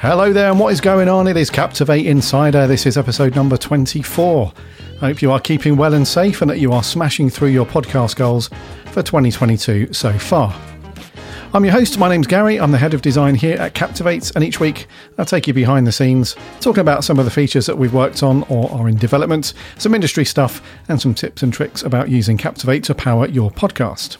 [0.00, 1.26] Hello there, and what is going on?
[1.26, 2.68] It is Captivate Insider.
[2.68, 4.52] This is episode number 24.
[5.02, 7.66] I hope you are keeping well and safe and that you are smashing through your
[7.66, 8.48] podcast goals
[8.92, 10.54] for 2022 so far.
[11.52, 14.44] I'm your host, my name's Gary, I'm the head of design here at Captivate, and
[14.44, 14.86] each week
[15.18, 18.22] I'll take you behind the scenes, talking about some of the features that we've worked
[18.22, 22.36] on or are in development, some industry stuff, and some tips and tricks about using
[22.36, 24.16] Captivate to power your podcast.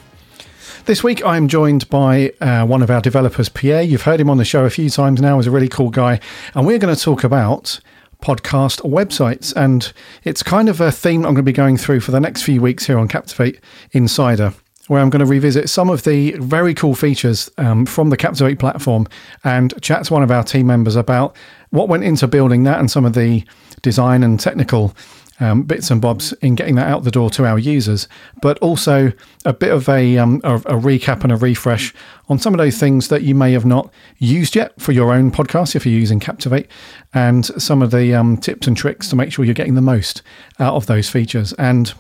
[0.89, 3.83] This week, I'm joined by uh, one of our developers, Pierre.
[3.83, 5.37] You've heard him on the show a few times now.
[5.37, 6.19] He's a really cool guy.
[6.55, 7.79] And we're going to talk about
[8.23, 9.55] podcast websites.
[9.55, 9.93] And
[10.25, 12.63] it's kind of a theme I'm going to be going through for the next few
[12.63, 13.61] weeks here on Captivate
[13.93, 14.55] Insider,
[14.87, 18.59] where I'm going to revisit some of the very cool features um, from the Captivate
[18.59, 19.07] platform
[19.45, 21.37] and chat to one of our team members about
[21.69, 23.45] what went into building that and some of the
[23.83, 24.97] design and technical
[25.41, 28.09] um, bits and bobs in getting that out the door to our users,
[28.43, 29.13] but also
[29.45, 31.95] a bit of a, um, a, a, recap and a refresh
[32.29, 35.31] on some of those things that you may have not used yet for your own
[35.31, 36.69] podcast if you're using Captivate,
[37.15, 40.23] and some of the um, tips and tricks to make sure you're getting the most
[40.59, 41.53] out of those features.
[41.55, 41.93] And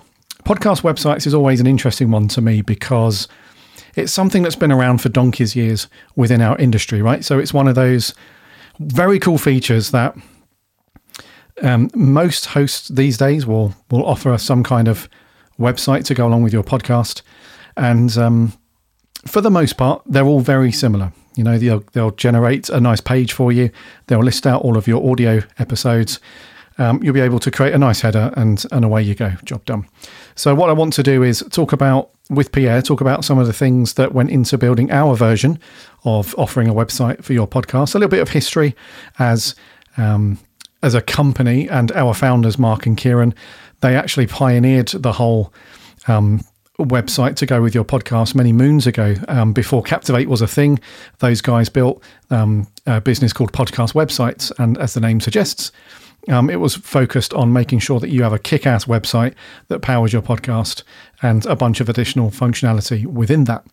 [0.45, 3.29] podcast websites is always an interesting one to me because
[3.95, 7.25] it's something that's been around for donkey's years within our industry, right?
[7.25, 8.15] So it's one of those
[8.79, 10.17] very cool features that
[11.63, 15.09] um, most hosts these days will will offer some kind of
[15.59, 17.23] website to go along with your podcast,
[17.77, 18.53] and um,
[19.27, 21.13] for the most part, they're all very similar.
[21.37, 23.71] You know, they'll they'll generate a nice page for you.
[24.07, 26.21] They'll list out all of your audio episodes.
[26.79, 29.33] Um, you'll be able to create a nice header, and and away you go.
[29.45, 29.87] Job done.
[30.35, 33.47] So what I want to do is talk about with Pierre, talk about some of
[33.47, 35.59] the things that went into building our version
[36.05, 37.95] of offering a website for your podcast.
[37.95, 38.77] A little bit of history
[39.19, 39.55] as
[39.97, 40.39] um,
[40.83, 43.35] as a company and our founders, Mark and Kieran,
[43.81, 45.53] they actually pioneered the whole
[46.07, 46.41] um,
[46.79, 49.15] website to go with your podcast many moons ago.
[49.27, 50.79] Um, before Captivate was a thing,
[51.19, 54.53] those guys built um, a business called Podcast Websites.
[54.59, 55.73] And as the name suggests,
[56.29, 59.35] um, it was focused on making sure that you have a kick ass website
[59.69, 60.83] that powers your podcast
[61.23, 63.65] and a bunch of additional functionality within that.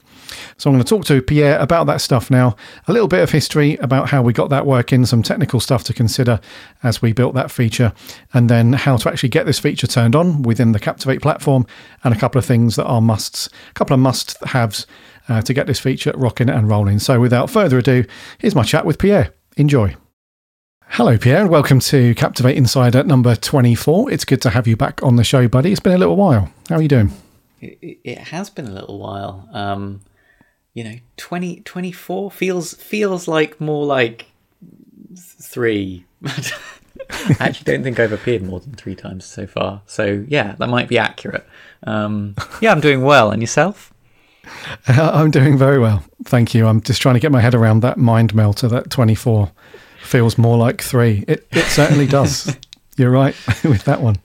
[0.58, 2.56] So I'm going to talk to Pierre about that stuff now,
[2.88, 5.94] a little bit of history about how we got that working, some technical stuff to
[5.94, 6.40] consider
[6.84, 7.94] as we built that feature,
[8.34, 11.66] and then how to actually get this feature turned on within the Captivate platform,
[12.04, 14.88] and a couple of things that are musts, a couple of must haves
[15.30, 17.00] uh, to get this feature rocking and rolling.
[17.00, 18.06] So without further ado,
[18.40, 19.34] here's my chat with Pierre.
[19.58, 19.96] Enjoy.
[20.90, 24.12] Hello, Pierre, and welcome to Captivate Insider number 24.
[24.12, 25.72] It's good to have you back on the show, buddy.
[25.72, 26.52] It's been a little while.
[26.70, 27.12] How are you doing?
[27.62, 29.50] It, it has been a little while.
[29.52, 30.02] Um,
[30.76, 34.28] you know 20 24 feels feels like more like
[35.18, 36.06] three
[37.10, 39.82] I actually don't think I've appeared more than three times so far.
[39.86, 41.46] So yeah, that might be accurate.
[41.84, 43.30] Um, yeah, I'm doing well.
[43.30, 43.94] And yourself?
[44.88, 46.04] I'm doing very well.
[46.24, 46.66] Thank you.
[46.66, 48.68] I'm just trying to get my head around that mind melter.
[48.68, 49.52] That 24
[50.06, 51.26] feels more like three.
[51.28, 52.56] It, it certainly does.
[52.98, 54.18] You're right with that one.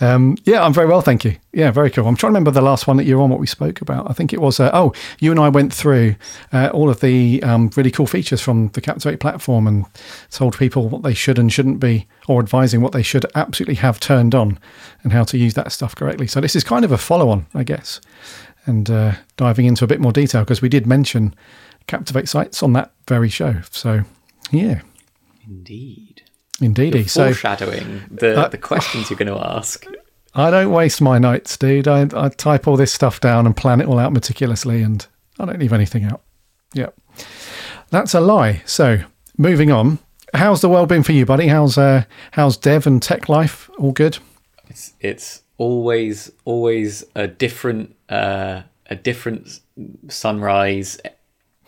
[0.00, 1.36] Um, yeah, I'm very well, thank you.
[1.52, 2.06] Yeah, very cool.
[2.06, 4.10] I'm trying to remember the last one that you were on, what we spoke about.
[4.10, 6.16] I think it was, uh, oh, you and I went through
[6.52, 9.86] uh, all of the um, really cool features from the Captivate platform and
[10.30, 14.00] told people what they should and shouldn't be, or advising what they should absolutely have
[14.00, 14.58] turned on
[15.02, 16.26] and how to use that stuff correctly.
[16.26, 18.00] So this is kind of a follow on, I guess,
[18.66, 21.34] and uh, diving into a bit more detail because we did mention
[21.86, 23.56] Captivate sites on that very show.
[23.70, 24.04] So,
[24.50, 24.80] yeah.
[25.46, 26.22] Indeed.
[26.60, 26.94] Indeed.
[26.94, 29.86] You're foreshadowing the uh, the questions you're going to ask.
[30.34, 31.86] I don't waste my nights, dude.
[31.86, 35.06] I, I type all this stuff down and plan it all out meticulously, and
[35.38, 36.22] I don't leave anything out.
[36.74, 36.96] Yep,
[37.90, 38.62] that's a lie.
[38.66, 38.98] So
[39.36, 39.98] moving on.
[40.32, 41.46] How's the world been for you, buddy?
[41.46, 43.70] How's uh, how's dev and tech life?
[43.78, 44.18] All good?
[44.68, 49.60] It's it's always always a different uh, a different
[50.08, 50.98] sunrise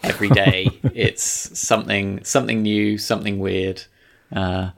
[0.03, 0.79] every day.
[0.83, 1.23] it's
[1.59, 3.83] something something new, something weird
[4.33, 4.71] uh,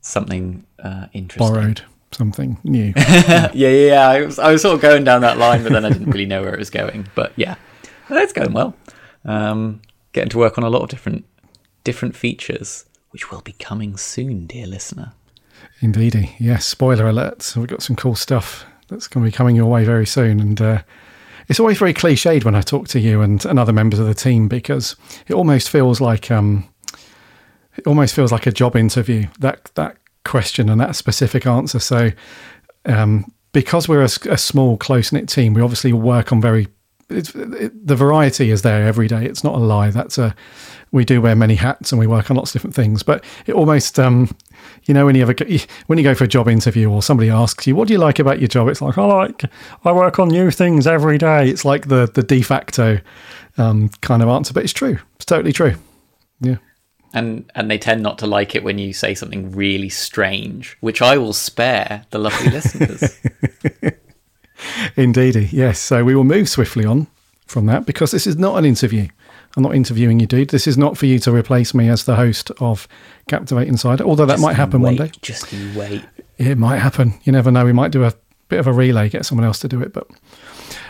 [0.00, 1.54] something uh, interesting.
[1.54, 1.82] Borrowed
[2.12, 2.92] something new.
[2.96, 4.08] yeah, yeah, yeah.
[4.08, 6.26] I was, I was sort of going down that line, but then I didn't really
[6.26, 7.08] know where it was going.
[7.14, 7.56] But yeah,
[8.10, 8.74] it's going well.
[9.24, 9.82] Um,
[10.12, 11.24] getting to work on a lot of different
[11.84, 15.12] different features, which will be coming soon, dear listener.
[15.80, 16.66] Indeedy, yes.
[16.66, 17.52] Spoiler alert!
[17.56, 20.60] We've got some cool stuff that's going to be coming your way very soon, and
[20.60, 20.82] uh,
[21.48, 24.14] it's always very cliched when I talk to you and, and other members of the
[24.14, 24.96] team because
[25.26, 26.68] it almost feels like um,
[27.76, 31.78] it almost feels like a job interview that that question and that specific answer.
[31.78, 32.10] So,
[32.86, 36.68] um, because we're a, a small, close knit team, we obviously work on very.
[37.12, 39.24] It, the variety is there every day.
[39.24, 39.90] It's not a lie.
[39.90, 40.34] That's a.
[40.90, 43.02] We do wear many hats and we work on lots of different things.
[43.02, 44.36] But it almost, um,
[44.84, 45.34] you know, when you ever
[45.86, 48.18] when you go for a job interview or somebody asks you, "What do you like
[48.18, 49.44] about your job?" It's like, "I like
[49.84, 53.00] I work on new things every day." It's like the the de facto
[53.58, 54.98] um, kind of answer, but it's true.
[55.16, 55.74] It's totally true.
[56.40, 56.56] Yeah.
[57.14, 61.00] and and they tend not to like it when you say something really strange, which
[61.00, 63.18] I will spare the lovely listeners.
[64.96, 65.78] Indeedy, yes.
[65.78, 67.06] So we will move swiftly on
[67.46, 69.08] from that because this is not an interview.
[69.56, 70.48] I'm not interviewing you, dude.
[70.50, 72.88] This is not for you to replace me as the host of
[73.28, 75.10] Captivate Insider, although that Just might happen one day.
[75.20, 76.02] Just you wait.
[76.38, 77.14] It might happen.
[77.24, 77.64] You never know.
[77.64, 78.14] We might do a
[78.48, 79.92] bit of a relay, get someone else to do it.
[79.92, 80.08] But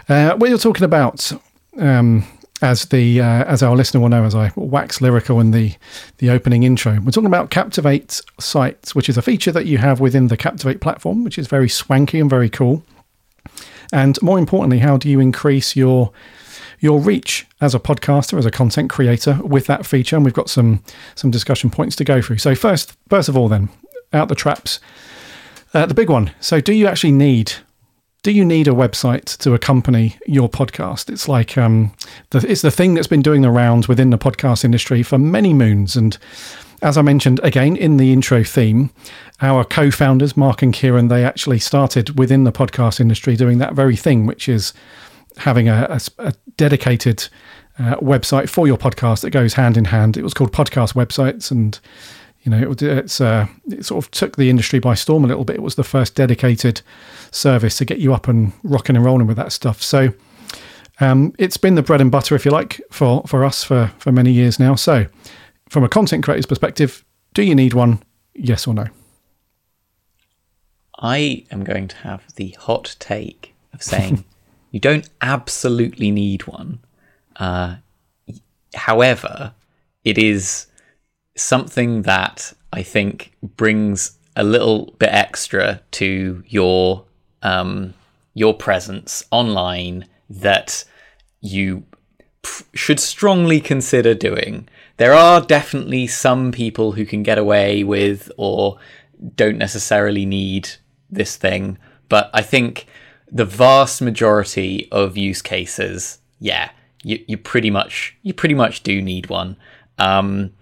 [0.08, 1.32] uh, what you're talking about,
[1.78, 2.24] um,
[2.60, 5.74] as the uh, as our listener will know, as I wax lyrical in the
[6.18, 9.98] the opening intro, we're talking about Captivate Sites, which is a feature that you have
[9.98, 12.84] within the Captivate platform, which is very swanky and very cool.
[13.92, 16.12] And more importantly, how do you increase your
[16.80, 20.16] your reach as a podcaster, as a content creator with that feature?
[20.16, 20.82] And we've got some
[21.14, 22.38] some discussion points to go through.
[22.38, 23.68] So first, first of all, then
[24.12, 24.80] out the traps,
[25.74, 26.32] uh, the big one.
[26.40, 27.52] So, do you actually need
[28.22, 31.10] do you need a website to accompany your podcast?
[31.10, 31.92] It's like um,
[32.30, 35.52] the, it's the thing that's been doing the rounds within the podcast industry for many
[35.52, 35.96] moons.
[35.96, 36.16] And
[36.82, 38.90] as I mentioned again in the intro theme,
[39.40, 43.96] our co-founders Mark and Kieran they actually started within the podcast industry doing that very
[43.96, 44.72] thing, which is
[45.38, 47.28] having a, a, a dedicated
[47.78, 50.16] uh, website for your podcast that goes hand in hand.
[50.16, 51.78] It was called Podcast Websites, and
[52.42, 55.44] you know it, it's uh, it sort of took the industry by storm a little
[55.44, 55.56] bit.
[55.56, 56.82] It was the first dedicated
[57.30, 59.82] service to get you up and rocking and rolling with that stuff.
[59.82, 60.12] So
[61.00, 64.12] um, it's been the bread and butter, if you like, for for us for for
[64.12, 64.74] many years now.
[64.74, 65.06] So
[65.72, 67.02] from a content creator's perspective,
[67.32, 68.02] do you need one?
[68.34, 68.88] Yes or no?
[70.98, 74.24] I am going to have the hot take of saying
[74.70, 76.80] you don't absolutely need one.
[77.36, 77.76] Uh,
[78.74, 79.54] however,
[80.04, 80.66] it is
[81.36, 87.06] something that I think brings a little bit extra to your
[87.40, 87.94] um,
[88.34, 90.84] your presence online that
[91.40, 91.84] you
[92.74, 94.68] should strongly consider doing.
[94.96, 98.78] There are definitely some people who can get away with or
[99.36, 100.68] don't necessarily need
[101.10, 101.78] this thing,
[102.08, 102.86] but I think
[103.30, 106.70] the vast majority of use cases, yeah,
[107.02, 109.56] you, you pretty much you pretty much do need one.
[109.98, 110.52] Um,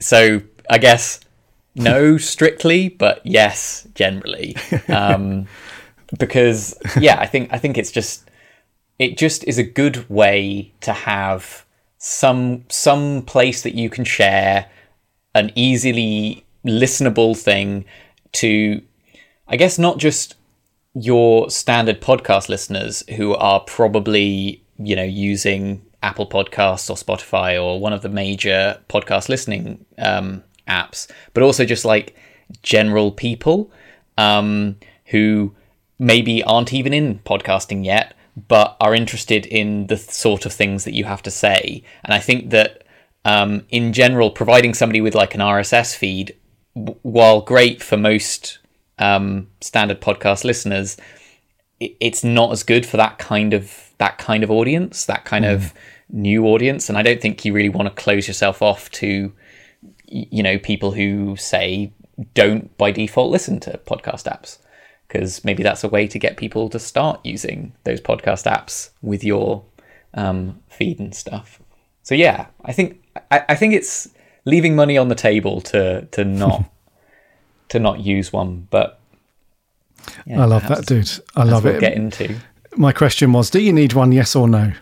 [0.00, 1.20] so I guess
[1.74, 4.56] no strictly, but yes generally.
[4.88, 5.46] Um,
[6.18, 8.28] because yeah, I think I think it's just
[8.98, 11.65] it just is a good way to have
[12.08, 14.70] some some place that you can share
[15.34, 17.84] an easily listenable thing
[18.30, 18.80] to
[19.48, 20.36] I guess not just
[20.94, 27.80] your standard podcast listeners who are probably, you know, using Apple Podcasts or Spotify or
[27.80, 32.14] one of the major podcast listening um, apps, but also just like
[32.62, 33.68] general people
[34.16, 34.76] um,
[35.06, 35.52] who
[35.98, 40.94] maybe aren't even in podcasting yet, but are interested in the sort of things that
[40.94, 41.82] you have to say.
[42.04, 42.84] And I think that
[43.24, 46.36] um, in general, providing somebody with like an RSS feed,
[46.74, 48.58] w- while great for most
[48.98, 50.96] um, standard podcast listeners,
[51.80, 55.46] it, it's not as good for that kind of that kind of audience, that kind
[55.46, 55.72] of
[56.10, 56.88] new audience.
[56.90, 59.32] And I don't think you really want to close yourself off to,
[60.06, 61.90] you know, people who say
[62.34, 64.58] don't by default listen to podcast apps
[65.06, 69.22] because maybe that's a way to get people to start using those podcast apps with
[69.22, 69.64] your
[70.14, 71.60] um, feed and stuff.
[72.02, 74.08] So yeah, I think I, I think it's
[74.44, 76.64] leaving money on the table to to not
[77.68, 79.00] to not use one, but
[80.26, 81.10] yeah, I love that, dude.
[81.34, 81.80] I love we'll it.
[81.80, 82.36] Get into
[82.76, 84.12] My question was, do you need one?
[84.12, 84.72] Yes or no?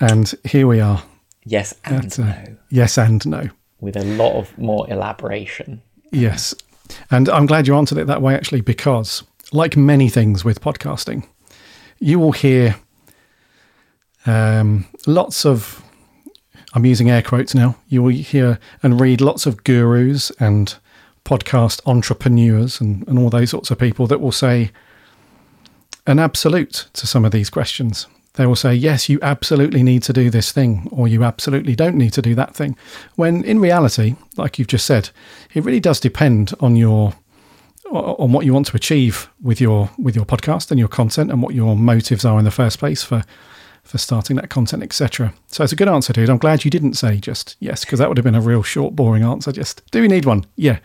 [0.00, 1.02] And here we are.
[1.44, 3.48] yes and a no yes and no.
[3.80, 5.82] with a lot of more elaboration.
[6.12, 6.54] Yes.
[7.10, 11.26] And I'm glad you answered it that way, actually, because like many things with podcasting,
[11.98, 12.76] you will hear
[14.26, 15.82] um, lots of,
[16.74, 20.74] I'm using air quotes now, you will hear and read lots of gurus and
[21.24, 24.70] podcast entrepreneurs and, and all those sorts of people that will say
[26.06, 28.06] an absolute to some of these questions.
[28.34, 31.96] They will say, yes, you absolutely need to do this thing, or you absolutely don't
[31.96, 32.76] need to do that thing.
[33.16, 35.10] When in reality, like you've just said,
[35.54, 37.14] it really does depend on your
[37.90, 41.42] on what you want to achieve with your with your podcast and your content and
[41.42, 43.24] what your motives are in the first place for
[43.82, 46.28] for starting that content etc so it's a good answer dude.
[46.28, 48.94] I'm glad you didn't say just yes because that would have been a real short
[48.94, 49.50] boring answer.
[49.50, 50.44] Just do we need one?
[50.56, 50.78] Yeah.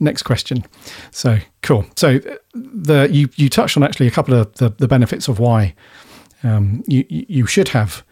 [0.00, 0.64] Next question.
[1.10, 1.84] So cool.
[1.96, 5.38] So uh, the you you touched on actually a couple of the, the benefits of
[5.38, 5.74] why
[6.42, 8.02] um, you you you should have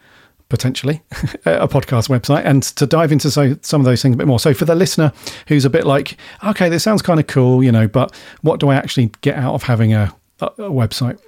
[0.49, 1.03] potentially
[1.45, 4.39] a podcast website and to dive into so, some of those things a bit more.
[4.39, 5.13] So for the listener
[5.49, 8.69] who's a bit like, okay, this sounds kind of cool, you know, but what do
[8.69, 11.19] I actually get out of having a, a, a website?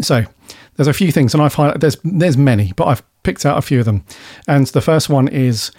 [0.00, 0.24] So
[0.76, 1.80] there's a few things, and I've highlighted.
[1.80, 4.04] There's there's many, but I've picked out a few of them.
[4.46, 5.70] And the first one is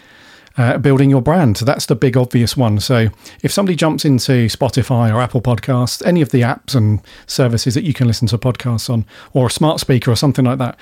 [0.58, 1.58] uh, building your brand.
[1.58, 2.80] So that's the big obvious one.
[2.80, 3.08] So
[3.44, 7.84] if somebody jumps into Spotify or Apple Podcasts, any of the apps and services that
[7.84, 10.78] you can listen to podcasts on, or a smart speaker or something like that,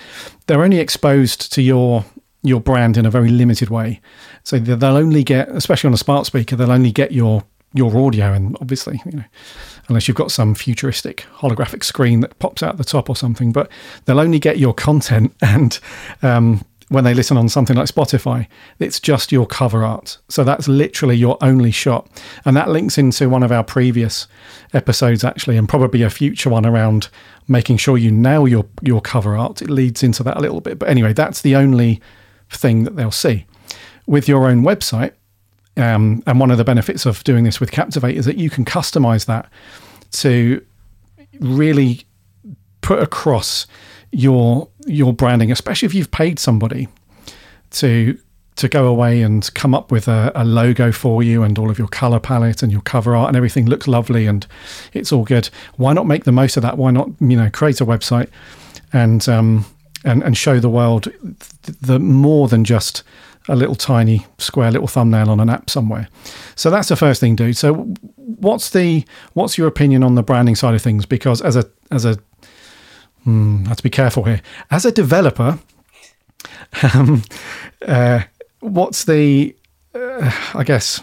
[0.48, 2.06] they're only exposed to your
[2.42, 4.00] your brand in a very limited way.
[4.44, 8.32] So they'll only get, especially on a smart speaker, they'll only get your your audio,
[8.32, 9.24] and obviously, you know,
[9.90, 13.70] unless you've got some futuristic holographic screen that pops out the top or something, but
[14.06, 15.80] they'll only get your content and
[16.22, 16.64] um,
[16.96, 18.48] when they listen on something like Spotify,
[18.80, 20.18] it's just your cover art.
[20.30, 22.10] So that's literally your only shot.
[22.46, 24.28] And that links into one of our previous
[24.74, 27.10] episodes, actually, and probably a future one around
[27.50, 29.62] making sure you nail your, your cover art.
[29.62, 30.80] It leads into that a little bit.
[30.80, 32.02] But anyway, that's the only
[32.50, 33.46] thing that they'll see.
[34.08, 35.12] With your own website,
[35.76, 38.64] um, and one of the benefits of doing this with Captivate is that you can
[38.64, 39.50] customize that
[40.12, 40.66] to
[41.42, 42.06] really
[42.80, 43.68] put across
[44.14, 46.88] your your branding, especially if you've paid somebody
[47.72, 48.18] to
[48.56, 51.78] to go away and come up with a, a, logo for you and all of
[51.78, 54.48] your color palette and your cover art and everything looks lovely and
[54.94, 55.50] it's all good.
[55.76, 56.78] Why not make the most of that?
[56.78, 58.30] Why not you know create a website
[58.94, 59.66] and um,
[60.04, 61.08] and and show the world
[61.82, 63.04] the more than just
[63.48, 66.08] a little tiny square little thumbnail on an app somewhere.
[66.56, 67.58] So that's the first thing, dude.
[67.58, 67.74] So
[68.16, 71.06] what's the what's your opinion on the branding side of things?
[71.06, 72.18] Because as a as a
[73.26, 74.42] Hmm, have to be careful here.
[74.72, 75.60] As a developer,
[76.94, 77.24] um,
[77.86, 78.22] uh,
[78.60, 79.56] what's the,
[79.94, 81.02] uh, I guess,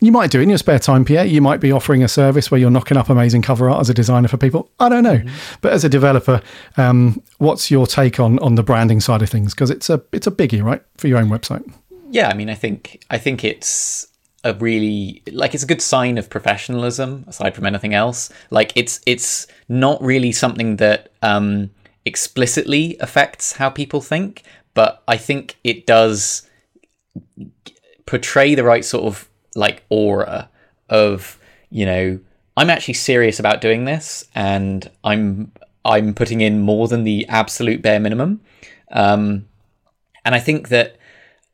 [0.00, 1.24] you might do it in your spare time, Pierre.
[1.24, 3.94] You might be offering a service where you're knocking up amazing cover art as a
[3.94, 4.70] designer for people.
[4.78, 5.58] I don't know, mm-hmm.
[5.60, 6.42] but as a developer,
[6.76, 9.54] um, what's your take on on the branding side of things?
[9.54, 11.68] Because it's a it's a biggie, right, for your own website.
[12.10, 14.06] Yeah, I mean, I think I think it's
[14.44, 18.30] a really like it's a good sign of professionalism aside from anything else.
[18.50, 21.70] Like it's it's not really something that um
[22.04, 24.42] explicitly affects how people think
[24.78, 26.48] but i think it does
[28.06, 30.48] portray the right sort of like aura
[30.88, 32.18] of you know
[32.56, 35.50] i'm actually serious about doing this and i'm
[35.84, 38.40] i'm putting in more than the absolute bare minimum.
[38.92, 39.46] Um
[40.24, 40.96] and i think that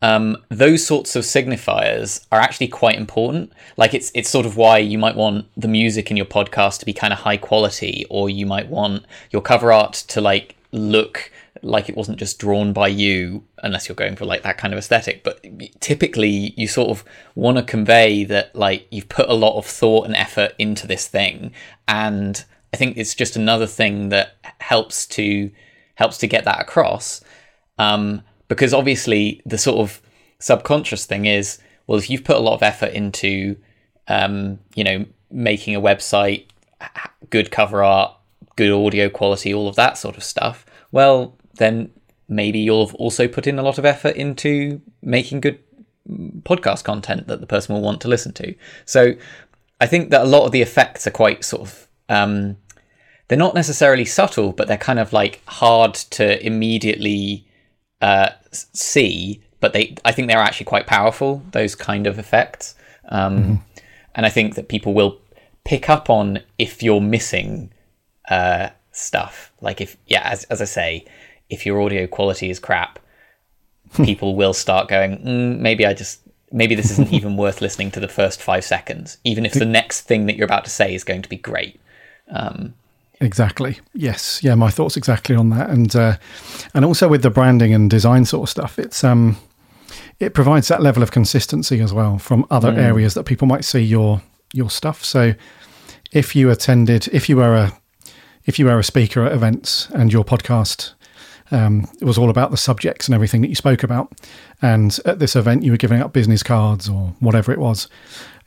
[0.02, 3.52] um, those sorts of signifiers are actually quite important.
[3.76, 6.86] Like it's it's sort of why you might want the music in your podcast to
[6.86, 11.30] be kind of high quality, or you might want your cover art to like look
[11.62, 14.78] like it wasn't just drawn by you, unless you're going for like that kind of
[14.78, 15.24] aesthetic.
[15.24, 15.42] But
[15.80, 20.04] typically, you sort of want to convey that like you've put a lot of thought
[20.04, 21.52] and effort into this thing,
[21.88, 25.50] and I think it's just another thing that helps to
[25.94, 27.22] helps to get that across.
[27.78, 30.00] Um, because obviously the sort of
[30.38, 33.56] subconscious thing is well if you've put a lot of effort into
[34.08, 36.46] um, you know making a website
[37.30, 38.14] good cover art
[38.56, 41.90] good audio quality all of that sort of stuff well then
[42.28, 45.58] maybe you'll have also put in a lot of effort into making good
[46.42, 48.54] podcast content that the person will want to listen to.
[48.84, 49.14] So
[49.80, 52.56] i think that a lot of the effects are quite sort of um,
[53.26, 57.44] they're not necessarily subtle but they're kind of like hard to immediately
[58.04, 61.42] uh, see, but they I think they're actually quite powerful.
[61.52, 62.74] Those kind of effects,
[63.08, 63.54] um, mm-hmm.
[64.14, 65.18] and I think that people will
[65.64, 67.72] pick up on if you're missing
[68.28, 69.52] uh, stuff.
[69.62, 71.06] Like if yeah, as as I say,
[71.48, 72.98] if your audio quality is crap,
[74.04, 75.24] people will start going.
[75.24, 76.20] Mm, maybe I just
[76.52, 80.02] maybe this isn't even worth listening to the first five seconds, even if the next
[80.02, 81.80] thing that you're about to say is going to be great.
[82.28, 82.74] Um,
[83.24, 83.80] Exactly.
[83.94, 84.42] Yes.
[84.42, 84.54] Yeah.
[84.54, 86.16] My thoughts exactly on that, and uh,
[86.74, 88.78] and also with the branding and design sort of stuff.
[88.78, 89.36] It's um,
[90.20, 92.78] it provides that level of consistency as well from other mm.
[92.78, 95.04] areas that people might see your your stuff.
[95.04, 95.34] So
[96.12, 97.72] if you attended, if you were a
[98.44, 100.92] if you were a speaker at events and your podcast
[101.50, 104.12] um, it was all about the subjects and everything that you spoke about,
[104.62, 107.88] and at this event you were giving out business cards or whatever it was,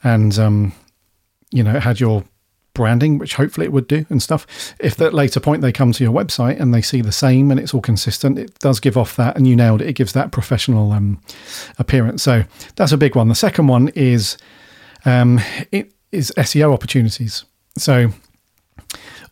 [0.03, 0.73] and um,
[1.51, 2.23] you know it had your
[2.77, 4.47] branding, which hopefully it would do and stuff.
[4.79, 7.59] If at later point they come to your website and they see the same and
[7.59, 9.89] it's all consistent, it does give off that, and you nailed it.
[9.89, 11.19] It gives that professional um,
[11.77, 12.23] appearance.
[12.23, 12.43] So
[12.77, 13.27] that's a big one.
[13.27, 14.37] The second one is
[15.03, 15.41] um,
[15.71, 17.43] it is SEO opportunities.
[17.77, 18.11] So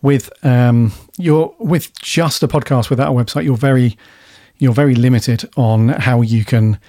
[0.01, 3.97] with um, your with just a podcast without a website, you're very
[4.57, 6.79] you're very limited on how you can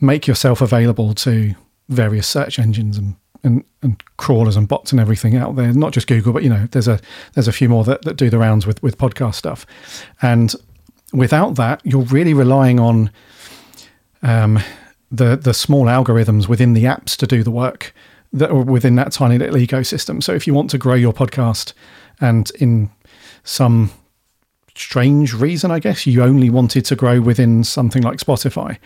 [0.00, 1.54] make yourself available to
[1.88, 5.72] various search engines and and, and crawlers and bots and everything out there.
[5.72, 7.00] Not just Google, but you know, there's a
[7.34, 9.66] there's a few more that, that do the rounds with with podcast stuff.
[10.22, 10.54] And
[11.12, 13.10] without that, you're really relying on
[14.22, 14.58] um,
[15.10, 17.94] the the small algorithms within the apps to do the work
[18.32, 20.22] that are within that tiny little ecosystem.
[20.22, 21.72] So if you want to grow your podcast
[22.20, 22.90] and in
[23.44, 23.90] some
[24.76, 28.78] strange reason, I guess, you only wanted to grow within something like Spotify,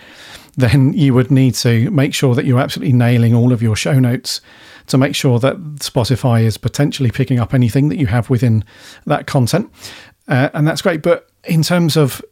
[0.57, 3.99] then you would need to make sure that you're absolutely nailing all of your show
[3.99, 4.41] notes
[4.87, 8.65] to make sure that Spotify is potentially picking up anything that you have within
[9.07, 9.71] that content.
[10.29, 11.03] Uh, and that's great.
[11.03, 12.23] But in terms of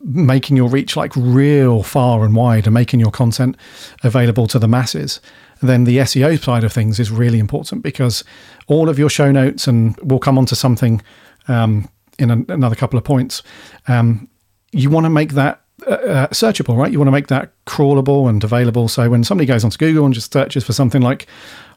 [0.00, 3.56] making your reach like real far and wide and making your content
[4.02, 5.20] available to the masses,
[5.62, 8.22] then the SEO side of things is really important because
[8.66, 11.00] all of your show notes, and we'll come on to something
[11.48, 13.42] um, in a, another couple of points,
[13.88, 14.28] um,
[14.72, 16.92] you want to make that uh, uh, searchable, right?
[16.92, 18.88] You want to make that crawlable and available.
[18.88, 21.26] So when somebody goes onto Google and just searches for something like,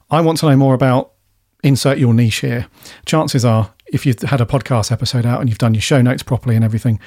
[0.10, 1.14] I want to know more about
[1.64, 2.68] insert your niche here,
[3.06, 6.24] chances are, if you've had a podcast episode out and you've done your show notes
[6.24, 7.00] properly and everything,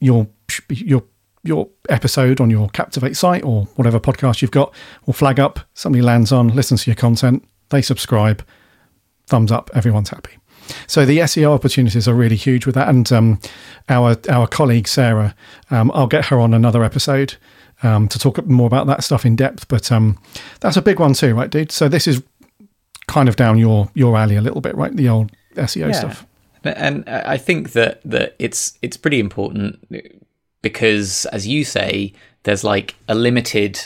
[0.00, 0.26] your
[0.68, 1.04] your
[1.44, 4.74] your episode on your Captivate site or whatever podcast you've got
[5.06, 5.60] will flag up.
[5.74, 8.44] Somebody lands on, listens to your content, they subscribe,
[9.26, 10.32] thumbs up, everyone's happy.
[10.86, 12.88] So the SEO opportunities are really huge with that.
[12.88, 13.40] And um,
[13.88, 15.34] our our colleague Sarah,
[15.70, 17.36] um, I'll get her on another episode
[17.82, 19.68] um, to talk more about that stuff in depth.
[19.68, 20.18] But um,
[20.60, 21.72] that's a big one too, right, dude?
[21.72, 22.22] So this is
[23.06, 24.94] kind of down your your alley a little bit, right?
[24.94, 25.92] The old SEO yeah.
[25.92, 26.26] stuff.
[26.64, 29.80] And I think that that it's it's pretty important
[30.62, 32.12] because, as you say,
[32.44, 33.80] there's like a limited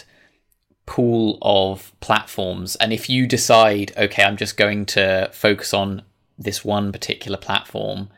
[0.85, 6.03] pool of platforms, and if you decide, okay, I'm just going to focus on
[6.39, 8.09] this one particular platform,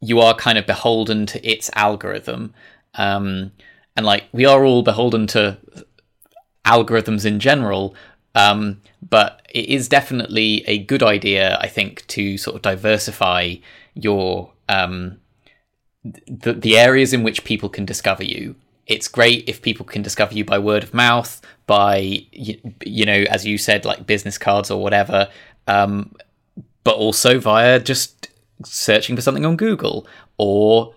[0.00, 2.54] you are kind of beholden to its algorithm.
[2.94, 3.52] Um,
[3.96, 5.58] and like we are all beholden to
[6.64, 7.94] algorithms in general,
[8.34, 13.56] um, but it is definitely a good idea, I think, to sort of diversify
[13.94, 15.18] your um,
[16.04, 18.54] the the areas in which people can discover you.
[18.86, 23.24] It's great if people can discover you by word of mouth, by you, you know,
[23.28, 25.28] as you said, like business cards or whatever.
[25.66, 26.14] Um,
[26.88, 28.30] but also via just
[28.64, 30.06] searching for something on Google
[30.38, 30.94] or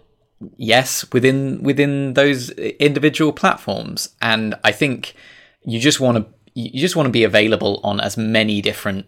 [0.56, 5.14] yes within within those individual platforms and I think
[5.66, 9.06] you just want to you just want to be available on as many different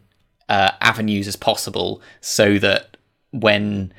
[0.50, 2.98] uh, avenues as possible so that
[3.32, 3.94] when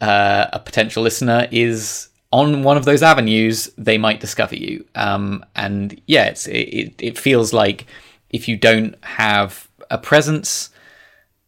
[0.00, 4.84] uh, a potential listener is on one of those avenues, they might discover you.
[4.94, 7.86] Um, and yeah, it, it feels like
[8.30, 10.70] if you don't have a presence,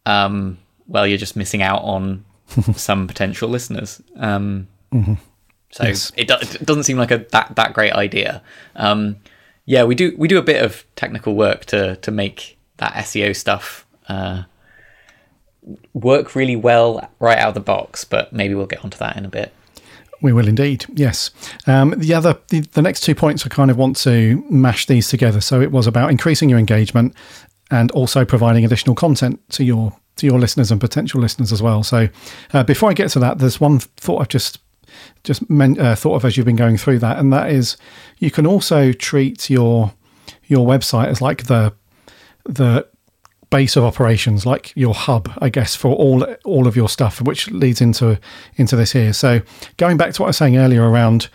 [0.09, 2.25] um, well, you're just missing out on
[2.75, 4.01] some potential listeners.
[4.17, 5.13] Um, mm-hmm.
[5.71, 6.11] So yes.
[6.17, 8.41] it, do- it, doesn't seem like a that that great idea.
[8.75, 9.17] Um,
[9.65, 13.35] yeah, we do we do a bit of technical work to to make that SEO
[13.35, 14.43] stuff uh,
[15.93, 18.03] work really well right out of the box.
[18.03, 19.53] But maybe we'll get onto that in a bit.
[20.21, 21.31] We will indeed, yes.
[21.65, 25.07] Um, the other, the, the, next two points, I kind of want to mash these
[25.07, 25.39] together.
[25.39, 27.15] So it was about increasing your engagement
[27.71, 31.83] and also providing additional content to your to your listeners and potential listeners as well.
[31.83, 32.09] So
[32.53, 34.59] uh, before I get to that, there's one thought I've just
[35.23, 37.77] just men, uh, thought of as you've been going through that, and that is
[38.17, 39.93] you can also treat your
[40.45, 41.73] your website as like the
[42.45, 42.87] the
[43.49, 47.49] base of operations, like your hub, I guess, for all all of your stuff, which
[47.51, 48.19] leads into
[48.55, 49.13] into this here.
[49.13, 49.41] So
[49.77, 51.29] going back to what I was saying earlier around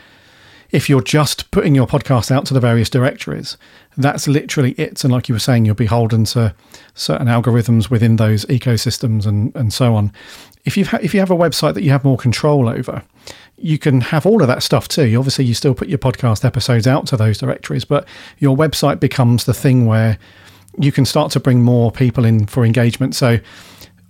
[0.74, 3.56] if you're just putting your podcast out to the various directories,
[3.96, 5.04] that's literally it.
[5.04, 6.52] And like you were saying, you're beholden to
[6.94, 10.12] certain algorithms within those ecosystems and, and so on.
[10.64, 13.04] If you've ha- if you have a website that you have more control over,
[13.56, 15.14] you can have all of that stuff too.
[15.16, 18.08] Obviously, you still put your podcast episodes out to those directories, but
[18.40, 20.18] your website becomes the thing where
[20.76, 23.14] you can start to bring more people in for engagement.
[23.14, 23.38] So,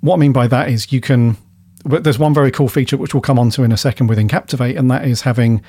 [0.00, 1.36] what I mean by that is you can.
[1.84, 4.28] But there's one very cool feature which we'll come on to in a second within
[4.28, 5.62] Captivate, and that is having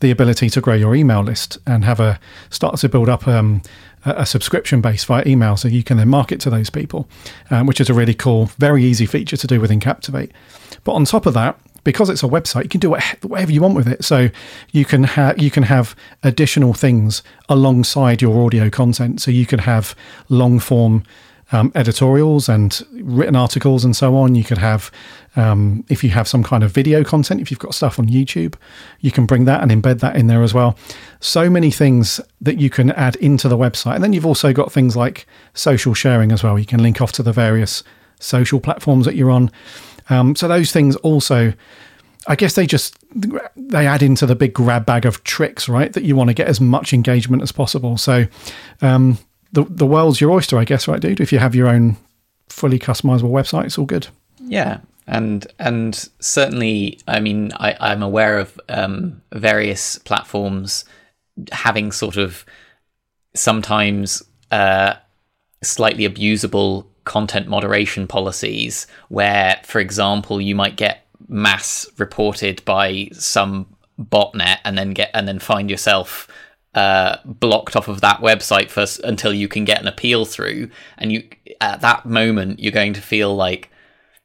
[0.00, 3.62] the ability to grow your email list and have a start to build up um,
[4.04, 7.08] a, subscription base via email so you can then market to those people,
[7.50, 10.32] um, which is a really cool, very easy feature to do within Captivate.
[10.84, 13.74] But on top of that, because it's a website, you can do whatever you want
[13.74, 14.04] with it.
[14.04, 14.30] So
[14.72, 19.20] you can have you can have additional things alongside your audio content.
[19.20, 19.94] So you can have
[20.28, 21.04] long form
[21.52, 24.34] um, editorials and written articles and so on.
[24.34, 24.90] You could have,
[25.36, 28.54] um, if you have some kind of video content, if you've got stuff on YouTube,
[29.00, 30.76] you can bring that and embed that in there as well.
[31.20, 33.94] So many things that you can add into the website.
[33.94, 36.58] And then you've also got things like social sharing as well.
[36.58, 37.84] You can link off to the various
[38.18, 39.50] social platforms that you're on.
[40.08, 41.52] Um, so those things also.
[42.26, 42.98] I guess they just
[43.56, 45.90] they add into the big grab bag of tricks, right?
[45.90, 47.96] That you want to get as much engagement as possible.
[47.96, 48.26] So,
[48.82, 49.18] um,
[49.52, 51.18] the the world's your oyster, I guess, right, dude?
[51.18, 51.96] If you have your own
[52.50, 54.08] fully customizable website, it's all good.
[54.38, 60.84] Yeah, and and certainly, I mean, I, I'm aware of um, various platforms
[61.50, 62.46] having sort of
[63.34, 64.94] sometimes uh,
[65.62, 73.66] slightly abusable content moderation policies, where, for example, you might get mass reported by some
[73.98, 76.28] botnet and then get and then find yourself
[76.76, 80.70] uh, blocked off of that website first until you can get an appeal through.
[80.98, 81.28] And you
[81.60, 83.70] at that moment you're going to feel like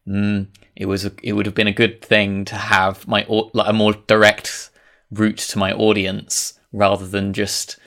[0.07, 3.67] mm, it was a, it would have been a good thing to have my like
[3.67, 4.69] a more direct
[5.11, 7.77] route to my audience rather than just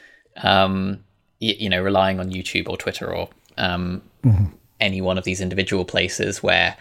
[0.43, 1.05] um,
[1.39, 4.47] you, you know relying on YouTube or Twitter or um, mm-hmm.
[4.81, 6.77] any one of these individual places where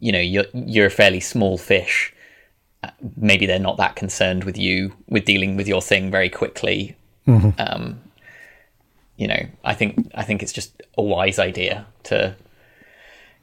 [0.00, 2.12] you know you're you're a fairly small fish.
[3.16, 6.94] Maybe they're not that concerned with you with dealing with your thing very quickly.
[7.26, 7.50] Mm-hmm.
[7.58, 8.00] Um,
[9.16, 12.36] you know, I think I think it's just a wise idea to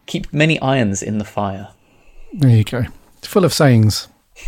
[0.05, 1.69] keep many irons in the fire.
[2.33, 2.83] There you go.
[3.17, 4.07] It's full of sayings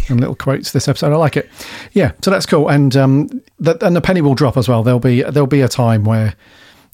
[0.10, 1.14] and little quotes this episode.
[1.14, 1.50] I like it.
[1.94, 2.70] Yeah, so that's cool.
[2.70, 4.84] And um, and the penny will drop as well.
[4.84, 6.36] There'll be there'll be a time where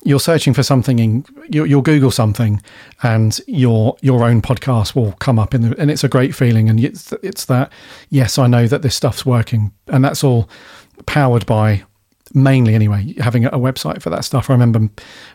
[0.04, 2.62] you're searching for something in you, will Google something,
[3.04, 6.70] and your your own podcast will come up in the, and it's a great feeling.
[6.70, 7.72] And it's it's that
[8.10, 10.50] yes, I know that this stuff's working, and that's all
[11.06, 11.84] powered by
[12.34, 14.50] mainly anyway having a website for that stuff.
[14.50, 14.90] I remember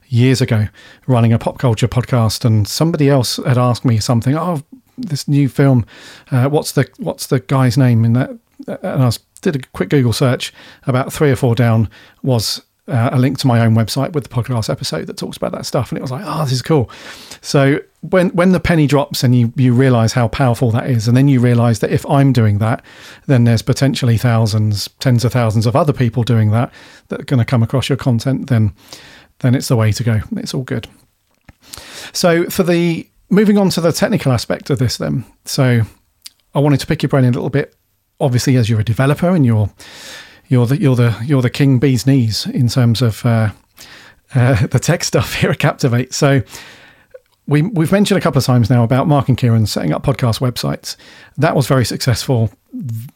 [0.09, 0.69] years ago
[1.07, 4.37] running a pop culture podcast, and somebody else had asked me something.
[4.37, 4.63] Oh,
[4.99, 5.85] this new film.
[6.31, 8.31] Uh, what's the what's the guy's name in that?
[8.67, 10.53] And I was, did a quick Google search.
[10.87, 11.89] About three or four down
[12.23, 15.53] was uh, a link to my own website with the podcast episode that talks about
[15.53, 16.91] that stuff, and it was like, oh, this is cool.
[17.41, 21.17] So when when the penny drops and you you realize how powerful that is, and
[21.17, 22.85] then you realize that if I'm doing that,
[23.27, 26.73] then there's potentially thousands, tens of thousands of other people doing that
[27.09, 28.49] that are going to come across your content.
[28.49, 28.73] Then
[29.41, 30.21] then it's the way to go.
[30.37, 30.89] It's all good.
[32.13, 35.25] So for the moving on to the technical aspect of this, then.
[35.45, 35.83] So
[36.55, 37.75] I wanted to pick your brain a little bit.
[38.19, 39.71] Obviously, as you're a developer and you're
[40.49, 43.51] you're the you're the you're the king bee's knees in terms of uh,
[44.35, 46.13] uh, the tech stuff here at Captivate.
[46.15, 46.43] So
[47.47, 50.41] we we've mentioned a couple of times now about Mark and Kieran setting up podcast
[50.41, 50.97] websites.
[51.37, 52.51] That was very successful.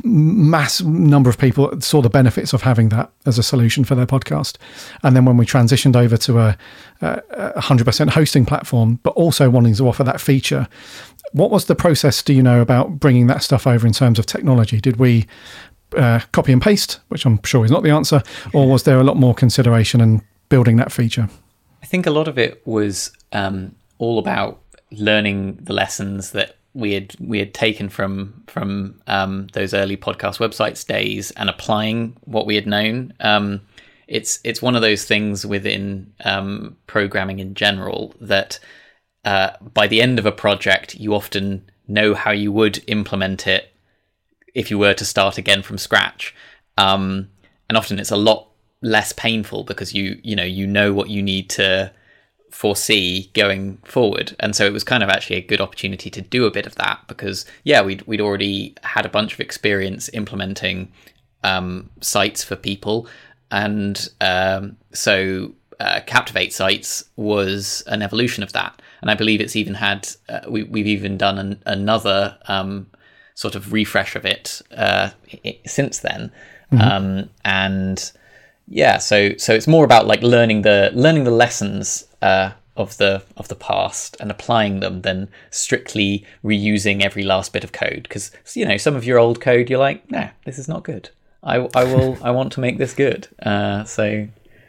[0.05, 4.07] Mass number of people saw the benefits of having that as a solution for their
[4.07, 4.57] podcast.
[5.03, 6.59] And then when we transitioned over to a,
[7.03, 10.67] a 100% hosting platform, but also wanting to offer that feature,
[11.33, 12.23] what was the process?
[12.23, 14.81] Do you know about bringing that stuff over in terms of technology?
[14.81, 15.27] Did we
[15.97, 18.23] uh, copy and paste, which I'm sure is not the answer,
[18.53, 21.29] or was there a lot more consideration in building that feature?
[21.83, 26.93] I think a lot of it was um, all about learning the lessons that we
[26.93, 32.47] had we had taken from from um, those early podcast websites days and applying what
[32.47, 33.13] we had known.
[33.21, 33.63] Um,
[34.07, 38.59] it's it's one of those things within um, programming in general that
[39.25, 43.73] uh, by the end of a project you often know how you would implement it
[44.55, 46.35] if you were to start again from scratch.
[46.79, 47.29] Um,
[47.69, 48.49] and often it's a lot
[48.83, 51.93] less painful because you you know you know what you need to
[52.51, 54.35] foresee going forward.
[54.41, 56.75] And so it was kind of actually a good opportunity to do a bit of
[56.77, 60.93] that because yeah, we'd we'd already had a bunch of experience implementing
[61.43, 63.07] um, sites for people,
[63.51, 68.81] and um, so uh, Captivate sites was an evolution of that.
[69.01, 72.89] And I believe it's even had uh, we, we've even done an, another um,
[73.41, 75.09] sort of refresh of it uh,
[75.67, 76.31] since then,
[76.71, 76.81] mm-hmm.
[76.81, 78.13] Um, and
[78.73, 83.23] yeah so so it's more about like learning the learning the lessons uh, of the
[83.37, 88.05] of the past and applying them than strictly reusing every last bit of code.
[88.05, 91.11] Because you know some of your old code you're like nah this is not good.
[91.43, 93.27] I, I will i want to make this good.
[93.43, 94.05] Uh, so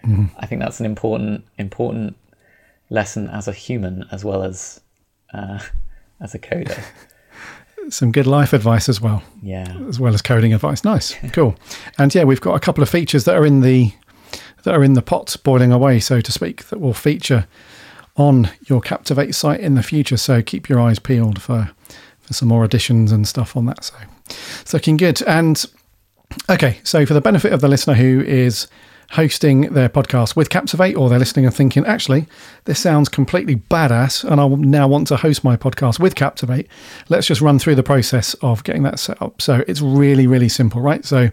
[0.04, 0.26] mm-hmm.
[0.38, 2.16] i think that's an important important
[2.90, 4.82] lesson as a human as well as
[5.34, 5.60] uh,
[6.22, 6.84] as a coder
[7.90, 9.24] some good life advice as well.
[9.42, 9.78] Yeah.
[9.88, 10.84] As well as coding advice.
[10.84, 11.16] Nice.
[11.34, 11.56] cool.
[11.98, 13.94] And yeah, we've got a couple of features that are in the
[14.64, 17.48] that are in the pot boiling away, so to speak, that will feature
[18.16, 20.18] on your Captivate site in the future.
[20.18, 21.72] So keep your eyes peeled for
[22.20, 23.84] for some more additions and stuff on that.
[23.84, 23.96] So
[24.62, 25.22] it's looking good.
[25.24, 25.64] And
[26.50, 28.68] okay, so for the benefit of the listener who is
[29.12, 32.28] hosting their podcast with Captivate, or they're listening and thinking, actually,
[32.66, 36.68] this sounds completely badass, and I now want to host my podcast with Captivate.
[37.10, 39.42] Let's just run through the process of getting that set up.
[39.42, 41.04] So it's really, really simple, right?
[41.04, 41.30] So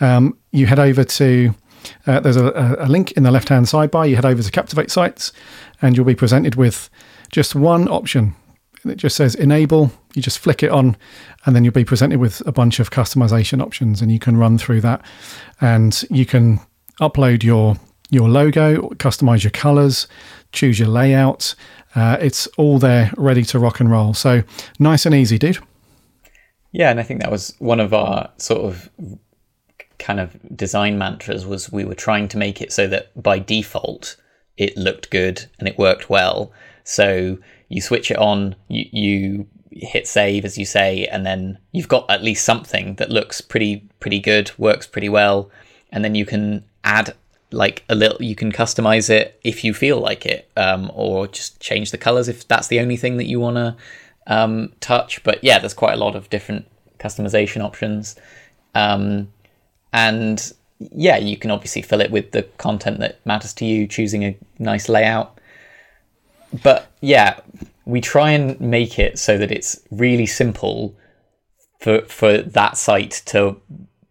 [0.00, 1.54] um, you head over to
[2.06, 4.08] uh, there's a, a, link in the left hand sidebar.
[4.08, 5.32] You head over to Captivate Sites,
[5.82, 6.90] and you'll be presented with
[7.30, 8.34] just one option.
[8.84, 9.90] It just says enable.
[10.14, 10.96] You just flick it on,
[11.46, 14.58] and then you'll be presented with a bunch of customization options, and you can run
[14.58, 15.04] through that.
[15.60, 16.60] And you can
[17.00, 17.76] upload your
[18.10, 20.06] your logo, customize your colors,
[20.52, 21.54] choose your layout.
[21.94, 24.14] Uh, it's all there, ready to rock and roll.
[24.14, 24.42] So
[24.78, 25.58] nice and easy, dude.
[26.72, 28.90] Yeah, and I think that was one of our sort of
[29.98, 34.16] kind of design mantras was we were trying to make it so that by default
[34.56, 36.52] it looked good and it worked well.
[36.82, 41.88] So you switch it on, you, you hit save as you say, and then you've
[41.88, 45.50] got at least something that looks pretty pretty good, works pretty well,
[45.90, 47.14] and then you can add
[47.50, 51.60] like a little you can customize it if you feel like it um, or just
[51.60, 53.76] change the colors if that's the only thing that you want to
[54.26, 55.22] um, touch.
[55.22, 56.66] But yeah there's quite a lot of different
[56.98, 58.16] customization options.
[58.74, 59.32] Um,
[59.92, 64.24] and yeah you can obviously fill it with the content that matters to you choosing
[64.24, 65.38] a nice layout.
[66.62, 67.40] But yeah
[67.84, 70.96] we try and make it so that it's really simple
[71.80, 73.56] for for that site to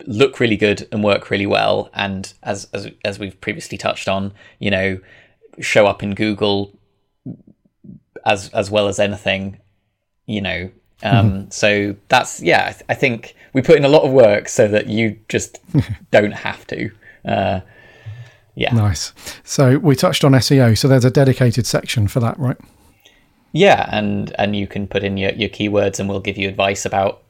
[0.06, 1.90] look really good and work really well.
[1.94, 5.00] And as as as we've previously touched on you know
[5.60, 6.78] show up in google
[8.26, 9.58] as as well as anything
[10.26, 10.70] you know
[11.04, 11.50] um mm-hmm.
[11.50, 14.68] so that's yeah I, th- I, think we put in a lot of work so
[14.70, 15.60] that you just
[16.12, 16.92] don't have to
[17.26, 17.60] uh
[18.56, 18.72] yeah.
[18.72, 19.14] Nice.
[19.44, 22.58] So we touched on seo so there's a dedicated section for that right?
[23.52, 26.86] Yeah and and you can put in your, your keywords and we'll give you advice
[26.86, 27.23] about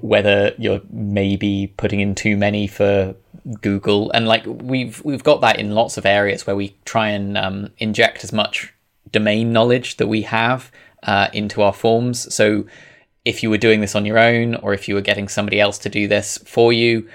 [0.00, 3.14] whether you're maybe putting in too many for
[3.60, 7.36] Google, and like we've we've got that in lots of areas where we try and
[7.36, 8.72] um, inject as much
[9.10, 10.70] domain knowledge that we have
[11.02, 12.32] uh, into our forms.
[12.34, 12.66] So
[13.24, 15.78] if you were doing this on your own, or if you were getting somebody else
[15.78, 17.08] to do this for you,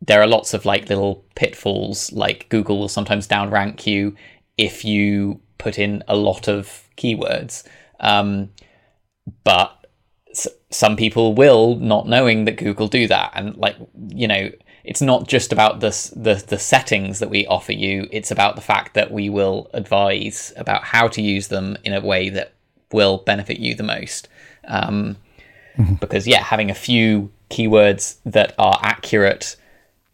[0.00, 2.12] there are lots of like little pitfalls.
[2.12, 4.16] Like Google will sometimes downrank you
[4.56, 7.64] if you put in a lot of keywords.
[8.00, 8.50] Um,
[9.44, 9.79] but
[10.70, 13.76] some people will not knowing that Google do that, and like
[14.08, 14.50] you know,
[14.84, 18.08] it's not just about the the the settings that we offer you.
[18.12, 22.00] It's about the fact that we will advise about how to use them in a
[22.00, 22.52] way that
[22.92, 24.28] will benefit you the most.
[24.66, 25.16] Um,
[25.76, 25.94] mm-hmm.
[25.94, 29.56] Because yeah, having a few keywords that are accurate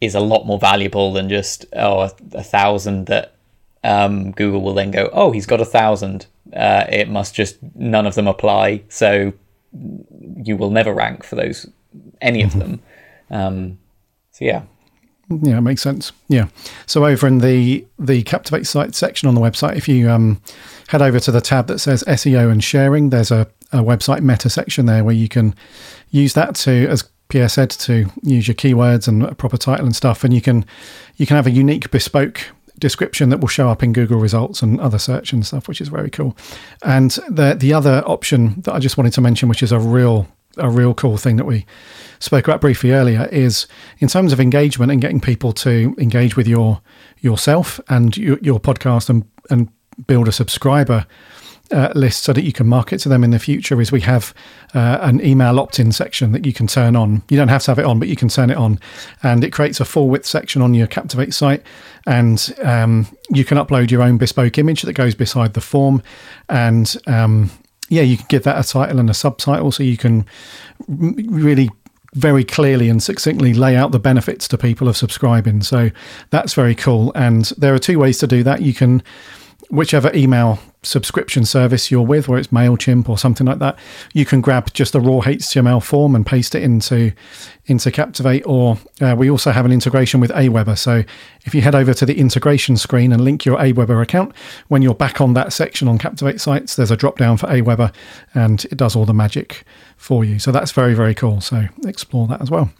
[0.01, 3.35] is a lot more valuable than just oh a, a thousand that
[3.83, 6.25] um, Google will then go oh he's got a thousand.
[6.51, 8.81] Uh, it must just none of them apply.
[8.89, 9.33] So
[10.43, 11.67] you will never rank for those
[12.21, 12.81] any of them.
[13.29, 13.79] Um,
[14.31, 14.63] so yeah.
[15.29, 16.13] Yeah, it makes sense.
[16.29, 16.47] Yeah.
[16.85, 20.41] So over in the the Captivate site section on the website, if you um,
[20.87, 24.49] head over to the tab that says SEO and sharing, there's a, a website meta
[24.49, 25.53] section there where you can
[26.11, 29.95] use that to, as Pierre said, to use your keywords and a proper title and
[29.95, 30.65] stuff, and you can
[31.17, 34.79] you can have a unique bespoke description that will show up in Google results and
[34.79, 36.35] other search and stuff, which is very cool.
[36.83, 40.27] And the the other option that I just wanted to mention, which is a real
[40.57, 41.65] a real cool thing that we
[42.19, 43.67] spoke about briefly earlier, is
[43.99, 46.81] in terms of engagement and getting people to engage with your
[47.19, 49.69] yourself and your, your podcast and and
[50.05, 51.07] build a subscriber
[51.71, 54.33] uh, list so that you can market to them in the future is we have
[54.73, 57.21] uh, an email opt-in section that you can turn on.
[57.29, 58.79] You don't have to have it on, but you can turn it on,
[59.23, 61.63] and it creates a full width section on your Captivate site,
[62.05, 66.01] and um, you can upload your own bespoke image that goes beside the form,
[66.49, 67.51] and um,
[67.89, 70.25] yeah, you can give that a title and a subtitle, so you can
[70.87, 71.69] really
[72.13, 75.61] very clearly and succinctly lay out the benefits to people of subscribing.
[75.61, 75.91] So
[76.29, 77.11] that's very cool.
[77.13, 78.61] And there are two ways to do that.
[78.61, 79.03] You can
[79.69, 83.77] whichever email subscription service you're with, where it's Mailchimp or something like that,
[84.13, 87.11] you can grab just the raw HTML form and paste it into
[87.65, 88.43] into Captivate.
[88.45, 90.77] Or uh, we also have an integration with Aweber.
[90.77, 91.03] So
[91.45, 94.33] if you head over to the integration screen and link your Aweber account,
[94.69, 97.93] when you're back on that section on Captivate sites, there's a drop down for Aweber,
[98.33, 99.65] and it does all the magic
[99.97, 100.39] for you.
[100.39, 101.41] So that's very very cool.
[101.41, 102.71] So explore that as well.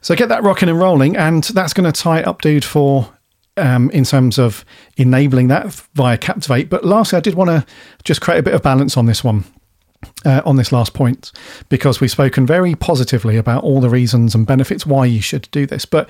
[0.00, 3.12] So get that rocking and rolling, and that's going to tie up, dude, for
[3.56, 4.64] um, in terms of
[4.96, 6.68] enabling that via Captivate.
[6.68, 7.66] But lastly, I did want to
[8.04, 9.44] just create a bit of balance on this one.
[10.24, 11.32] Uh, on this last point,
[11.68, 15.66] because we've spoken very positively about all the reasons and benefits why you should do
[15.66, 16.08] this, but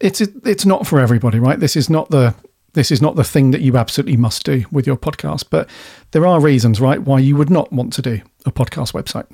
[0.00, 1.58] it's it's not for everybody, right?
[1.58, 2.34] This is not the
[2.74, 5.68] this is not the thing that you absolutely must do with your podcast, but
[6.12, 9.26] there are reasons, right, why you would not want to do a podcast website.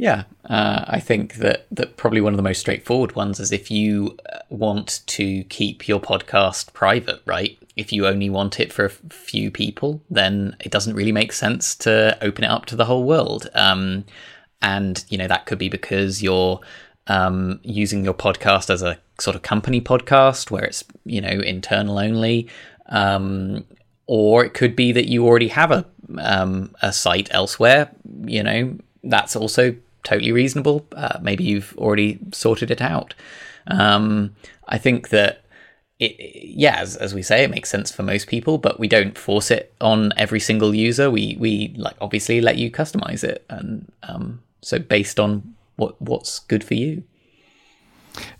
[0.00, 3.70] Yeah, uh, I think that that probably one of the most straightforward ones is if
[3.70, 7.58] you uh, want to keep your podcast private, right?
[7.76, 11.74] If you only want it for a few people, then it doesn't really make sense
[11.84, 13.50] to open it up to the whole world.
[13.52, 14.06] Um,
[14.62, 16.60] and you know that could be because you're
[17.06, 21.98] um, using your podcast as a sort of company podcast where it's you know internal
[21.98, 22.48] only,
[22.86, 23.66] um,
[24.06, 25.84] or it could be that you already have a
[26.16, 27.90] um, a site elsewhere.
[28.24, 30.86] You know that's also totally reasonable.
[30.94, 33.14] Uh, maybe you've already sorted it out.
[33.66, 34.34] Um,
[34.68, 35.44] I think that
[35.98, 39.18] it, yeah, as, as we say, it makes sense for most people, but we don't
[39.18, 41.10] force it on every single user.
[41.10, 46.38] We we like obviously let you customize it, and um, so based on what what's
[46.40, 47.04] good for you.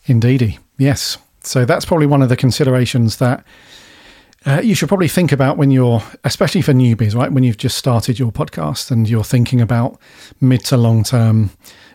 [0.07, 1.18] Indeedy, yes.
[1.42, 3.44] So that's probably one of the considerations that
[4.46, 7.31] uh, you should probably think about when you're, especially for newbies, right?
[7.31, 10.00] When you've just started your podcast and you're thinking about
[10.40, 11.50] mid to long term,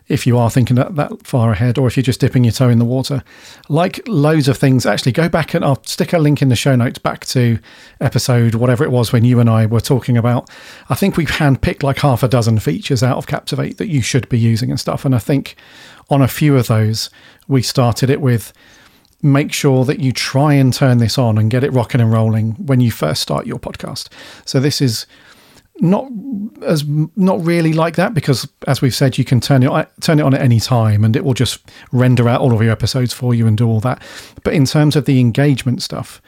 [0.06, 2.68] if you are thinking that, that far ahead, or if you're just dipping your toe
[2.68, 3.24] in the water,
[3.68, 6.76] like loads of things, actually go back and I'll stick a link in the show
[6.76, 7.58] notes back to
[8.00, 10.48] episode whatever it was when you and I were talking about.
[10.88, 14.28] I think we've handpicked like half a dozen features out of Captivate that you should
[14.28, 15.04] be using and stuff.
[15.04, 15.56] And I think
[16.08, 17.10] on a few of those,
[17.48, 18.52] we started it with
[19.26, 22.52] make sure that you try and turn this on and get it rocking and rolling
[22.52, 24.08] when you first start your podcast.
[24.44, 25.06] So this is
[25.78, 26.08] not
[26.62, 26.84] as
[27.16, 30.34] not really like that because as we've said you can turn it turn it on
[30.34, 31.58] at any time and it will just
[31.92, 34.02] render out all of your episodes for you and do all that
[34.42, 36.22] but in terms of the engagement stuff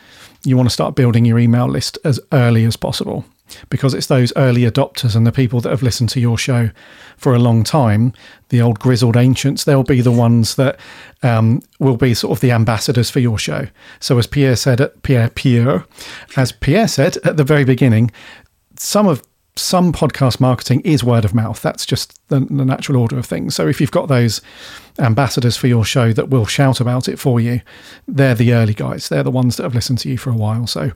[0.45, 3.25] you want to start building your email list as early as possible
[3.71, 6.71] because it's those early adopters and the people that have listened to your show
[7.17, 8.13] for a long time,
[8.49, 10.79] the old grizzled ancients, they'll be the ones that
[11.23, 13.67] um, will be sort of the ambassadors for your show.
[14.01, 15.85] So, as Pierre said, at Pierre Pierre,
[16.37, 18.11] as Pierre said at the very beginning,
[18.77, 19.23] some of
[19.59, 21.61] some podcast marketing is word of mouth.
[21.61, 23.55] That's just the, the, natural order of things.
[23.55, 24.41] So if you've got those
[24.99, 27.61] ambassadors for your show that will shout about it for you,
[28.07, 29.09] they're the early guys.
[29.09, 30.67] They're the ones that have listened to you for a while.
[30.67, 30.93] So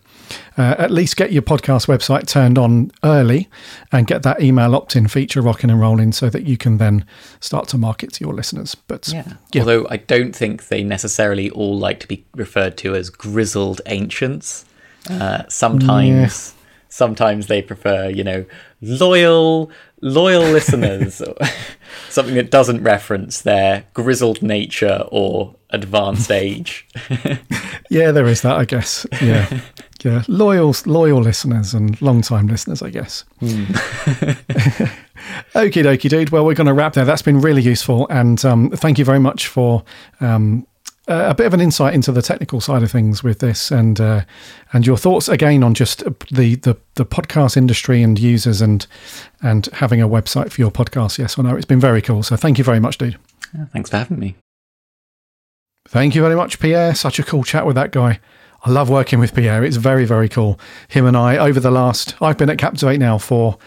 [0.58, 3.48] uh, at least get your podcast website turned on early
[3.90, 7.06] and get that email opt in feature rocking and rolling so that you can then
[7.40, 8.74] start to market to your listeners.
[8.74, 9.34] But yeah.
[9.52, 9.62] yeah.
[9.62, 14.64] Although I don't think they necessarily all like to be referred to as grizzled ancients.
[15.10, 16.54] Uh, sometimes.
[16.54, 16.58] Yeah
[16.92, 18.44] sometimes they prefer, you know,
[18.82, 19.70] loyal,
[20.02, 21.22] loyal listeners,
[22.10, 26.86] something that doesn't reference their grizzled nature or advanced age.
[27.90, 29.06] yeah, there is that, I guess.
[29.22, 29.60] Yeah,
[30.02, 33.24] yeah, loyal, loyal listeners and long-time listeners, I guess.
[33.40, 33.66] Mm.
[35.54, 36.30] Okie dokie, dude.
[36.30, 37.04] Well, we're going to wrap there.
[37.04, 39.84] That's been really useful, and um, thank you very much for
[40.20, 40.66] um,
[41.08, 44.00] uh, a bit of an insight into the technical side of things with this, and
[44.00, 44.22] uh,
[44.72, 48.86] and your thoughts again on just the, the the podcast industry and users, and
[49.42, 51.18] and having a website for your podcast.
[51.18, 51.56] Yes or no?
[51.56, 52.22] It's been very cool.
[52.22, 53.18] So thank you very much, dude.
[53.54, 54.36] Yeah, thanks for having me.
[55.88, 56.94] Thank you very much, Pierre.
[56.94, 58.20] Such a cool chat with that guy.
[58.64, 59.64] I love working with Pierre.
[59.64, 60.60] It's very very cool.
[60.86, 62.14] Him and I over the last.
[62.22, 63.58] I've been at Captivate now for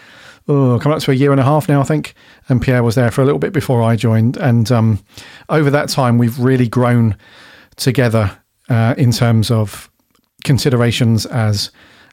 [0.48, 2.14] oh, up to a year and a half now, I think.
[2.48, 4.36] And Pierre was there for a little bit before I joined.
[4.36, 5.04] And um,
[5.48, 7.16] over that time, we've really grown
[7.76, 9.90] together uh, in terms of
[10.44, 11.70] considerations as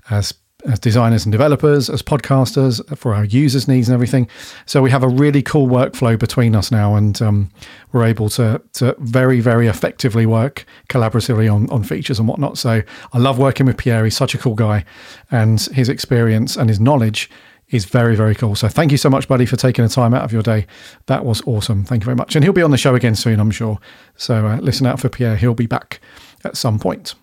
[0.09, 0.33] as
[0.65, 4.29] as designers and developers, as podcasters, for our users' needs and everything.
[4.65, 7.51] So we have a really cool workflow between us now, and um,
[7.91, 12.57] we're able to to very very effectively work collaboratively on on features and whatnot.
[12.57, 14.03] So I love working with Pierre.
[14.05, 14.85] He's such a cool guy,
[15.31, 17.29] and his experience and his knowledge
[17.73, 18.55] is very, very cool.
[18.55, 20.67] So thank you so much, buddy, for taking the time out of your day.
[21.07, 21.83] That was awesome.
[21.85, 22.35] Thank you very much.
[22.35, 23.79] And he'll be on the show again soon, I'm sure.
[24.15, 25.35] So uh, listen out for Pierre.
[25.35, 25.99] He'll be back
[26.43, 27.15] at some point.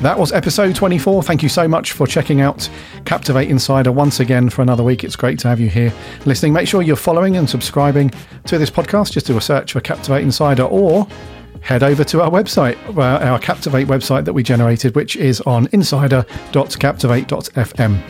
[0.00, 1.24] That was episode 24.
[1.24, 2.70] Thank you so much for checking out
[3.04, 5.04] Captivate Insider once again for another week.
[5.04, 5.92] It's great to have you here
[6.24, 6.54] listening.
[6.54, 8.10] Make sure you're following and subscribing
[8.46, 9.12] to this podcast.
[9.12, 11.06] Just do a search for Captivate Insider or
[11.60, 15.68] head over to our website, uh, our Captivate website that we generated, which is on
[15.72, 18.02] insider.captivate.fm.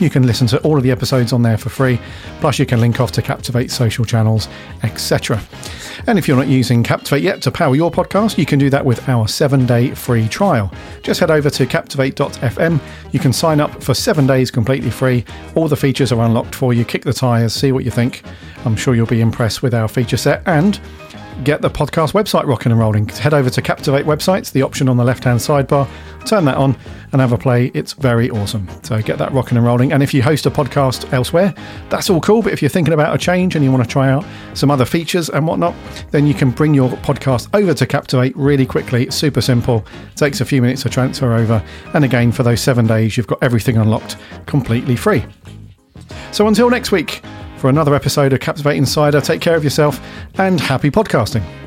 [0.00, 2.00] You can listen to all of the episodes on there for free,
[2.40, 4.48] plus you can link off to Captivate social channels,
[4.82, 5.42] etc.
[6.06, 8.86] And if you're not using Captivate yet to power your podcast, you can do that
[8.86, 10.72] with our seven day free trial.
[11.02, 12.80] Just head over to captivate.fm.
[13.12, 15.26] You can sign up for seven days completely free.
[15.54, 16.86] All the features are unlocked for you.
[16.86, 18.22] Kick the tires, see what you think.
[18.64, 20.42] I'm sure you'll be impressed with our feature set.
[20.46, 20.80] And
[21.44, 23.08] get the podcast website rocking and rolling.
[23.08, 25.88] Head over to Captivate websites, the option on the left hand sidebar,
[26.26, 26.76] turn that on
[27.12, 27.70] and have a play.
[27.74, 28.68] It's very awesome.
[28.82, 29.92] So get that rocking and rolling.
[29.92, 31.54] And if you host a podcast elsewhere,
[31.88, 32.42] that's all cool.
[32.42, 34.84] But if you're thinking about a change and you want to try out some other
[34.84, 35.74] features and whatnot,
[36.10, 39.04] then you can bring your podcast over to Captivate really quickly.
[39.04, 39.84] It's super simple.
[40.12, 41.64] It takes a few minutes to transfer over.
[41.94, 44.16] And again, for those seven days, you've got everything unlocked
[44.46, 45.24] completely free.
[46.32, 47.22] So until next week,
[47.60, 49.20] for another episode of Captivate Insider.
[49.20, 50.00] Take care of yourself
[50.38, 51.59] and happy podcasting.